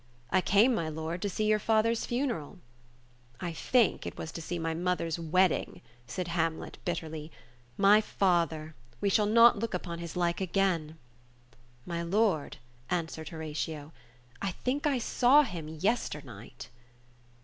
[0.31, 2.57] "I came, my lord, to see your father's funeral."
[3.39, 7.29] I think it was to see my mother's wedding," said Hamlet, bit terly.
[7.77, 8.73] "My father!
[8.99, 10.97] We shall not look upon his like again."
[11.85, 12.57] "My lord,"
[12.89, 13.93] answered Horatio,
[14.41, 16.69] "I think I saw him yesternight."